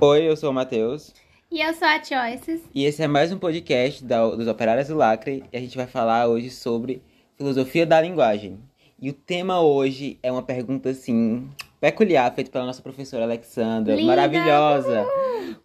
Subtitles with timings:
[0.00, 1.12] Oi, eu sou o Matheus.
[1.50, 2.62] E eu sou a Choices.
[2.74, 5.44] E esse é mais um podcast da, dos Operários do Lacre.
[5.52, 7.02] E a gente vai falar hoje sobre
[7.36, 8.58] filosofia da linguagem.
[8.98, 11.48] E o tema hoje é uma pergunta, assim,
[11.80, 13.94] peculiar, feita pela nossa professora Alexandra.
[13.94, 14.06] Linda!
[14.08, 15.06] Maravilhosa!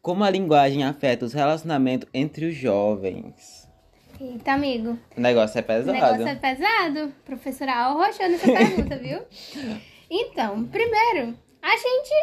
[0.02, 3.70] Como a linguagem afeta os relacionamentos entre os jovens?
[4.20, 4.98] Eita, amigo.
[5.16, 5.92] O negócio é O pesado.
[5.94, 7.14] negócio é pesado.
[7.26, 9.20] Professora arrochou nessa pergunta, viu?
[10.10, 12.14] Então, primeiro, a gente,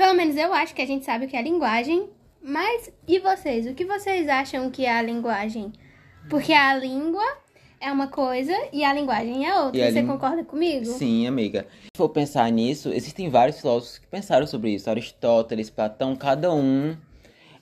[0.00, 2.08] pelo menos eu acho que a gente sabe o que é linguagem,
[2.42, 3.66] mas e vocês?
[3.66, 5.70] O que vocês acham que é a linguagem?
[6.30, 7.22] Porque a língua
[7.78, 9.78] é uma coisa e a linguagem é outra.
[9.78, 10.86] E a Você lin- concorda comigo?
[10.86, 11.66] Sim, amiga.
[11.94, 14.88] Se for pensar nisso, existem vários filósofos que pensaram sobre isso.
[14.88, 16.96] Aristóteles, Platão, cada um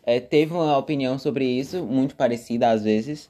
[0.06, 3.28] eh, teve uma opinião sobre isso, muito parecida às vezes,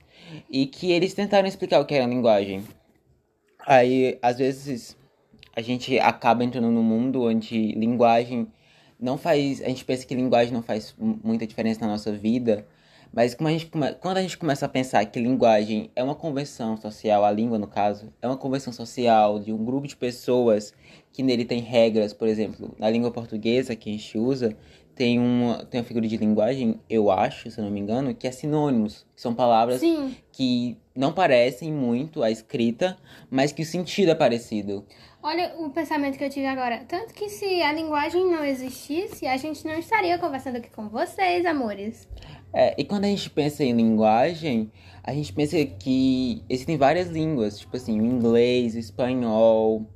[0.51, 2.63] e que eles tentaram explicar o que era linguagem.
[3.67, 4.99] Aí, às vezes,
[5.57, 8.47] a gente acaba entrando num mundo onde linguagem
[9.01, 9.61] não faz.
[9.63, 12.67] A gente pensa que linguagem não faz mu- muita diferença na nossa vida,
[13.13, 17.25] mas a gente quando a gente começa a pensar que linguagem é uma convenção social,
[17.25, 20.75] a língua no caso, é uma convenção social de um grupo de pessoas
[21.13, 24.57] que nele tem regras, por exemplo, na língua portuguesa que a gente usa,
[24.95, 28.27] tem uma, tem uma figura de linguagem, eu acho, se eu não me engano, que
[28.27, 30.15] é sinônimos, que são palavras Sim.
[30.33, 32.99] que não parecem muito a escrita,
[33.31, 34.85] mas que o sentido é parecido.
[35.23, 36.85] Olha o pensamento que eu tive agora.
[36.89, 41.47] Tanto que se a linguagem não existisse, a gente não estaria conversando aqui com vocês,
[41.47, 42.09] amores.
[42.53, 44.73] É, e quando a gente pensa em linguagem,
[45.05, 49.89] a gente pensa que existem várias línguas, tipo assim, o inglês, o espanhol,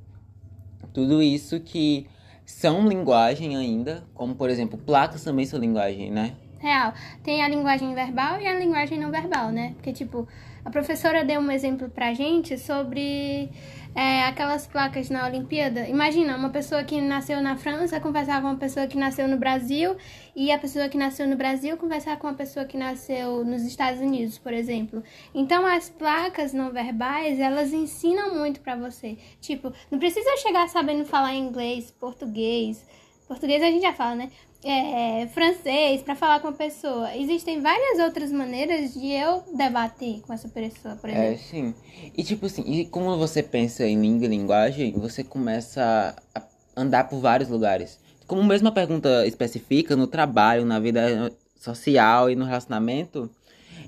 [0.93, 2.07] tudo isso que
[2.45, 6.37] são linguagem ainda, como por exemplo, placas também são linguagem, né?
[6.59, 6.93] Real.
[7.21, 9.73] Tem a linguagem verbal e a linguagem não verbal, né?
[9.75, 10.25] Porque, tipo,
[10.65, 13.49] a professora deu um exemplo pra gente sobre
[13.95, 15.87] é, aquelas placas na Olimpíada.
[15.87, 19.95] Imagina, uma pessoa que nasceu na França conversar com uma pessoa que nasceu no Brasil
[20.35, 23.99] e a pessoa que nasceu no Brasil conversar com uma pessoa que nasceu nos Estados
[23.99, 25.03] Unidos, por exemplo.
[25.33, 29.17] Então, as placas não verbais, elas ensinam muito pra você.
[29.41, 32.83] Tipo, não precisa chegar sabendo falar inglês, português.
[33.27, 34.31] Português a gente já fala, né?
[34.63, 37.15] É, francês para falar com a pessoa.
[37.15, 41.43] Existem várias outras maneiras de eu debater com essa pessoa, por É, exemplo.
[41.49, 41.75] sim.
[42.17, 46.41] E tipo assim, e como você pensa em língua e linguagem, você começa a
[46.75, 47.99] andar por vários lugares.
[48.25, 53.29] Como mesmo a pergunta especifica no trabalho, na vida social e no relacionamento,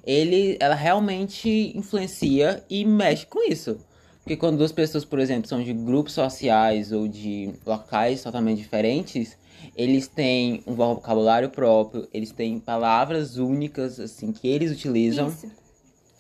[0.06, 3.78] ele, ela realmente influencia e mexe com isso.
[4.26, 9.38] Porque quando duas pessoas, por exemplo, são de grupos sociais ou de locais totalmente diferentes,
[9.78, 15.52] eles têm um vocabulário próprio, eles têm palavras únicas, assim, que eles utilizam Isso.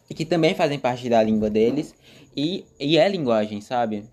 [0.07, 1.95] e que também fazem parte da língua deles
[2.37, 4.05] e, e é linguagem, sabe?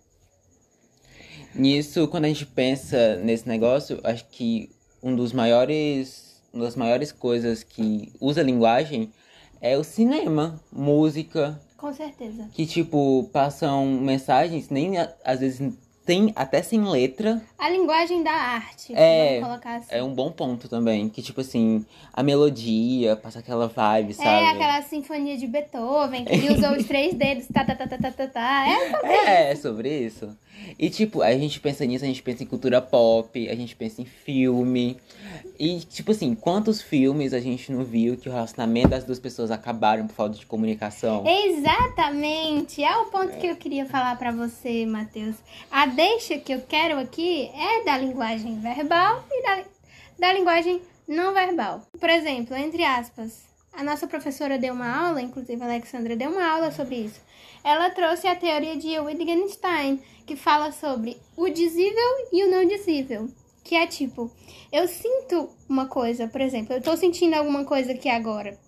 [1.55, 4.71] Nisso, quando a gente pensa nesse negócio, acho que
[5.03, 9.13] um dos maiores, uma das maiores coisas que usa linguagem
[9.61, 12.49] é o cinema, música, Com certeza.
[12.53, 14.93] que tipo passam mensagens nem
[15.25, 15.61] às vezes
[16.05, 17.41] tem até sem letra.
[17.59, 19.87] A linguagem da arte, É, assim.
[19.89, 24.29] É um bom ponto também, que tipo assim, a melodia passa aquela vibe, sabe?
[24.29, 28.11] É aquela sinfonia de Beethoven, que usou os três dedos, tá, tá, tá, tá, tá,
[28.11, 28.65] tá, tá.
[29.05, 30.37] É, É, sobre isso.
[30.79, 34.01] E tipo, a gente pensa nisso, a gente pensa em cultura pop, a gente pensa
[34.01, 34.97] em filme.
[35.59, 39.51] E tipo assim, quantos filmes a gente não viu que o relacionamento das duas pessoas
[39.51, 41.25] acabaram por falta de comunicação?
[41.27, 42.83] exatamente.
[42.83, 45.37] É o ponto que eu queria falar pra você, Matheus.
[45.71, 49.65] A deixa que eu quero aqui é da linguagem verbal e da,
[50.19, 51.83] da linguagem não verbal.
[51.99, 56.47] Por exemplo, entre aspas, a nossa professora deu uma aula, inclusive a Alexandra deu uma
[56.47, 57.21] aula sobre isso.
[57.65, 63.29] Ela trouxe a teoria de Wittgenstein, que fala sobre o dizível e o não dizível.
[63.65, 64.31] Que é tipo,
[64.73, 68.59] eu sinto uma coisa, por exemplo, eu tô sentindo alguma coisa aqui agora.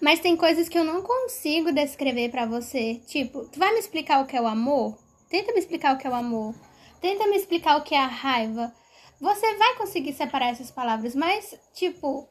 [0.00, 3.00] Mas tem coisas que eu não consigo descrever pra você.
[3.06, 4.98] Tipo, tu vai me explicar o que é o amor?
[5.28, 6.54] Tenta me explicar o que é o amor.
[7.00, 8.74] Tenta me explicar o que é a raiva.
[9.20, 12.28] Você vai conseguir separar essas palavras, mas, tipo,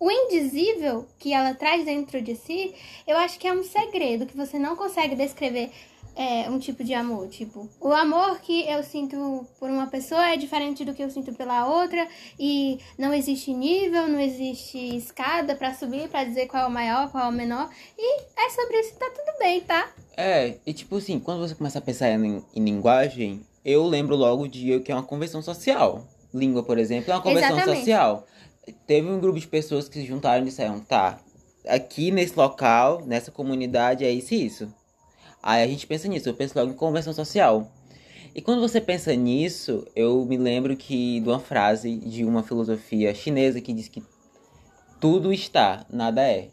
[0.00, 2.74] o indizível que ela traz dentro de si,
[3.06, 5.70] eu acho que é um segredo que você não consegue descrever
[6.16, 7.28] é, um tipo de amor.
[7.28, 11.34] Tipo, o amor que eu sinto por uma pessoa é diferente do que eu sinto
[11.34, 12.08] pela outra
[12.38, 17.10] e não existe nível, não existe escada pra subir pra dizer qual é o maior,
[17.10, 17.68] qual é o menor.
[17.98, 19.92] E é sobre isso, tá tudo bem, tá?
[20.16, 24.48] É, e tipo assim, quando você começa a pensar em, em linguagem, eu lembro logo
[24.48, 26.06] de que é uma convenção social.
[26.32, 27.78] Língua, por exemplo, é uma convenção Exatamente.
[27.80, 28.26] social.
[28.86, 31.18] Teve um grupo de pessoas que se juntaram e disseram, tá,
[31.66, 34.74] aqui nesse local, nessa comunidade, é isso e isso.
[35.42, 37.70] Aí a gente pensa nisso, eu penso logo em convenção social.
[38.34, 43.14] E quando você pensa nisso, eu me lembro que de uma frase de uma filosofia
[43.14, 44.02] chinesa que diz que
[45.00, 46.48] tudo está, nada é.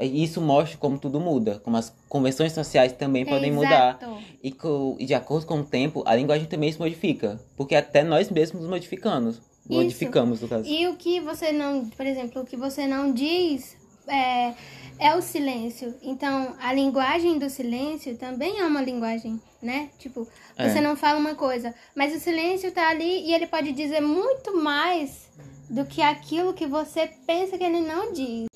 [0.00, 3.98] Isso mostra como tudo muda, como as convenções sociais também podem mudar.
[4.02, 4.18] Exato.
[4.42, 7.40] E, co- e de acordo com o tempo, a linguagem também se modifica.
[7.56, 9.40] Porque até nós mesmos nos modificamos.
[9.68, 10.68] Modificamos, no caso.
[10.68, 13.76] E o que você não, por exemplo, o que você não diz
[14.06, 14.54] é,
[14.98, 15.94] é o silêncio.
[16.02, 19.90] Então, a linguagem do silêncio também é uma linguagem, né?
[19.98, 20.26] Tipo,
[20.56, 20.80] você É.
[20.80, 25.28] não fala uma coisa, mas o silêncio tá ali e ele pode dizer muito mais
[25.68, 28.46] do que aquilo que você pensa que ele não diz.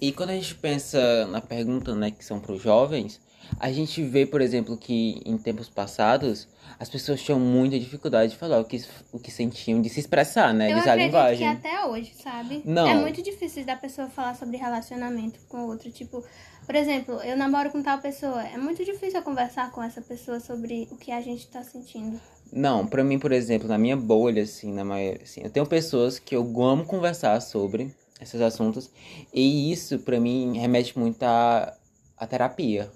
[0.00, 3.20] E quando a gente pensa na pergunta, né, que são para os jovens,
[3.58, 6.48] a gente vê, por exemplo, que em tempos passados
[6.78, 10.52] as pessoas tinham muita dificuldade de falar o que, o que sentiam, de se expressar,
[10.52, 11.38] né, Eu usar a linguagem.
[11.38, 12.62] que até hoje, sabe?
[12.64, 12.86] Não.
[12.86, 15.90] É muito difícil da pessoa falar sobre relacionamento com outro.
[15.90, 16.22] Tipo,
[16.66, 18.42] por exemplo, eu namoro com tal pessoa.
[18.42, 22.20] É muito difícil eu conversar com essa pessoa sobre o que a gente tá sentindo.
[22.52, 26.18] Não, pra mim, por exemplo, na minha bolha, assim, na maioria, assim, eu tenho pessoas
[26.18, 28.90] que eu amo conversar sobre esses assuntos
[29.32, 31.74] e isso, pra mim, remete muito à,
[32.16, 32.90] à terapia.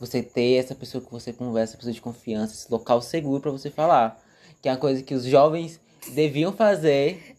[0.00, 3.70] Você ter essa pessoa que você conversa, pessoa de confiança, esse local seguro pra você
[3.70, 4.18] falar,
[4.62, 5.78] que é uma coisa que os jovens
[6.14, 7.36] deviam fazer.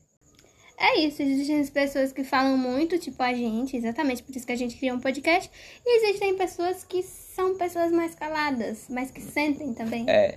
[0.77, 4.51] É isso, existem as pessoas que falam muito, tipo a gente, exatamente por isso que
[4.51, 5.49] a gente criou um podcast.
[5.85, 10.09] E existem pessoas que são pessoas mais caladas, mas que sentem também.
[10.09, 10.35] É.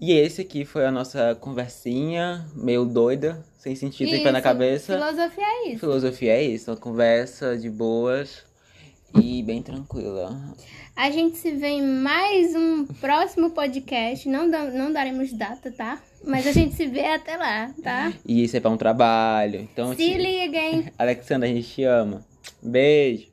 [0.00, 4.48] E esse aqui foi a nossa conversinha, meio doida, sem sentido e pé na Isso,
[4.48, 4.92] cabeça.
[4.94, 5.78] Filosofia é isso.
[5.78, 8.44] Filosofia é isso, uma conversa de boas
[9.20, 10.38] e bem tranquila.
[10.94, 14.28] A gente se vê em mais um próximo podcast.
[14.28, 16.00] Não, não daremos data, tá?
[16.24, 18.12] Mas a gente se vê até lá, tá?
[18.26, 19.60] E isso é pra um trabalho.
[19.60, 20.14] Então, Se te...
[20.16, 20.86] liguem!
[20.98, 22.24] Alexandra, a gente te ama.
[22.62, 23.31] Beijo.